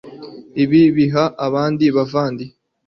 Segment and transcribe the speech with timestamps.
[0.63, 2.45] ibihe biha ibindi muvandi